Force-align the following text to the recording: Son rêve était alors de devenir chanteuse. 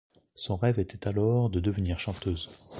Son 0.33 0.55
rêve 0.57 0.79
était 0.79 1.07
alors 1.07 1.51
de 1.51 1.59
devenir 1.59 1.99
chanteuse. 1.99 2.49